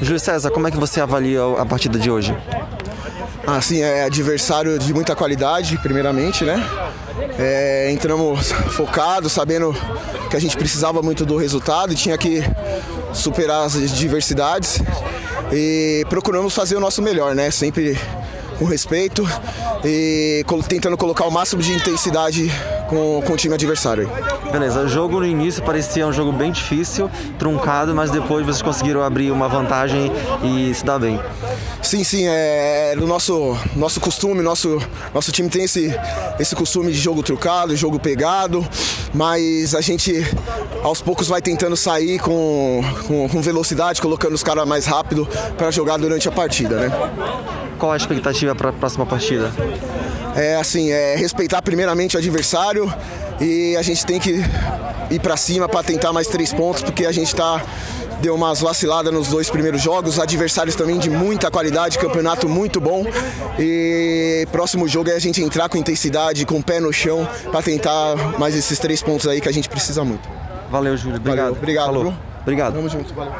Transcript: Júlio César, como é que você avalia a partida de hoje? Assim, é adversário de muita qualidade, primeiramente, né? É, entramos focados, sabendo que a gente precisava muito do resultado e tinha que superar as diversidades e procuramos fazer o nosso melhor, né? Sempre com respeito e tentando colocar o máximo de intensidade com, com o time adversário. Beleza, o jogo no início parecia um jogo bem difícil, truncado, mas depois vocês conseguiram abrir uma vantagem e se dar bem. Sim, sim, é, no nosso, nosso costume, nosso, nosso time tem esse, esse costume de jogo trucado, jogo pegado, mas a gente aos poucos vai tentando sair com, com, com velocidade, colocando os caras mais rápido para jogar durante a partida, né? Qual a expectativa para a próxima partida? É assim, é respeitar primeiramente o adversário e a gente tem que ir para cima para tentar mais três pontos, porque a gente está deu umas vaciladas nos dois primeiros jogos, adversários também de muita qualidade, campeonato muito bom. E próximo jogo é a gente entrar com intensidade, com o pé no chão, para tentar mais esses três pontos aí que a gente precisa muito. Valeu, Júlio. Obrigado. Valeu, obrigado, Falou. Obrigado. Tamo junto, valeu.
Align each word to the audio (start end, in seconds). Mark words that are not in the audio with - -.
Júlio 0.00 0.20
César, 0.20 0.50
como 0.50 0.66
é 0.66 0.70
que 0.70 0.76
você 0.76 1.00
avalia 1.00 1.40
a 1.58 1.66
partida 1.66 1.98
de 1.98 2.10
hoje? 2.10 2.36
Assim, 3.46 3.80
é 3.82 4.04
adversário 4.04 4.78
de 4.78 4.94
muita 4.94 5.14
qualidade, 5.16 5.76
primeiramente, 5.78 6.44
né? 6.44 6.64
É, 7.38 7.90
entramos 7.90 8.52
focados, 8.52 9.32
sabendo 9.32 9.76
que 10.30 10.36
a 10.36 10.40
gente 10.40 10.56
precisava 10.56 11.02
muito 11.02 11.26
do 11.26 11.36
resultado 11.36 11.92
e 11.92 11.96
tinha 11.96 12.16
que 12.16 12.42
superar 13.12 13.66
as 13.66 13.74
diversidades 13.92 14.80
e 15.52 16.06
procuramos 16.08 16.54
fazer 16.54 16.76
o 16.76 16.80
nosso 16.80 17.02
melhor, 17.02 17.34
né? 17.34 17.50
Sempre 17.50 17.98
com 18.58 18.64
respeito 18.64 19.26
e 19.84 20.44
tentando 20.68 20.96
colocar 20.96 21.26
o 21.26 21.30
máximo 21.30 21.60
de 21.60 21.72
intensidade 21.72 22.50
com, 22.92 23.22
com 23.22 23.32
o 23.32 23.36
time 23.36 23.54
adversário. 23.54 24.10
Beleza, 24.52 24.82
o 24.82 24.88
jogo 24.88 25.18
no 25.18 25.26
início 25.26 25.62
parecia 25.62 26.06
um 26.06 26.12
jogo 26.12 26.30
bem 26.30 26.52
difícil, 26.52 27.10
truncado, 27.38 27.94
mas 27.94 28.10
depois 28.10 28.44
vocês 28.44 28.60
conseguiram 28.60 29.02
abrir 29.02 29.30
uma 29.30 29.48
vantagem 29.48 30.12
e 30.44 30.74
se 30.74 30.84
dar 30.84 30.98
bem. 30.98 31.18
Sim, 31.82 32.04
sim, 32.04 32.26
é, 32.26 32.94
no 32.96 33.06
nosso, 33.06 33.56
nosso 33.74 33.98
costume, 33.98 34.42
nosso, 34.42 34.78
nosso 35.14 35.32
time 35.32 35.48
tem 35.48 35.64
esse, 35.64 35.90
esse 36.38 36.54
costume 36.54 36.92
de 36.92 36.98
jogo 36.98 37.22
trucado, 37.22 37.74
jogo 37.74 37.98
pegado, 37.98 38.66
mas 39.14 39.74
a 39.74 39.80
gente 39.80 40.24
aos 40.82 41.00
poucos 41.00 41.28
vai 41.28 41.40
tentando 41.40 41.76
sair 41.76 42.18
com, 42.18 42.82
com, 43.06 43.28
com 43.28 43.40
velocidade, 43.40 44.02
colocando 44.02 44.34
os 44.34 44.42
caras 44.42 44.66
mais 44.68 44.84
rápido 44.84 45.26
para 45.56 45.70
jogar 45.70 45.96
durante 45.96 46.28
a 46.28 46.32
partida, 46.32 46.76
né? 46.76 46.92
Qual 47.82 47.90
a 47.90 47.96
expectativa 47.96 48.54
para 48.54 48.68
a 48.68 48.72
próxima 48.72 49.04
partida? 49.04 49.52
É 50.36 50.54
assim, 50.54 50.92
é 50.92 51.16
respeitar 51.16 51.60
primeiramente 51.62 52.14
o 52.14 52.18
adversário 52.20 52.88
e 53.40 53.74
a 53.76 53.82
gente 53.82 54.06
tem 54.06 54.20
que 54.20 54.40
ir 55.10 55.18
para 55.18 55.36
cima 55.36 55.68
para 55.68 55.82
tentar 55.82 56.12
mais 56.12 56.28
três 56.28 56.52
pontos, 56.52 56.80
porque 56.80 57.04
a 57.04 57.10
gente 57.10 57.26
está 57.26 57.60
deu 58.20 58.36
umas 58.36 58.60
vaciladas 58.60 59.12
nos 59.12 59.26
dois 59.26 59.50
primeiros 59.50 59.82
jogos, 59.82 60.20
adversários 60.20 60.76
também 60.76 60.96
de 60.96 61.10
muita 61.10 61.50
qualidade, 61.50 61.98
campeonato 61.98 62.48
muito 62.48 62.80
bom. 62.80 63.04
E 63.58 64.46
próximo 64.52 64.86
jogo 64.86 65.10
é 65.10 65.14
a 65.14 65.18
gente 65.18 65.42
entrar 65.42 65.68
com 65.68 65.76
intensidade, 65.76 66.46
com 66.46 66.60
o 66.60 66.62
pé 66.62 66.78
no 66.78 66.92
chão, 66.92 67.28
para 67.50 67.62
tentar 67.62 68.14
mais 68.38 68.54
esses 68.54 68.78
três 68.78 69.02
pontos 69.02 69.26
aí 69.26 69.40
que 69.40 69.48
a 69.48 69.52
gente 69.52 69.68
precisa 69.68 70.04
muito. 70.04 70.28
Valeu, 70.70 70.96
Júlio. 70.96 71.16
Obrigado. 71.16 71.46
Valeu, 71.46 71.58
obrigado, 71.58 71.86
Falou. 71.86 72.14
Obrigado. 72.42 72.74
Tamo 72.74 72.88
junto, 72.88 73.12
valeu. 73.12 73.32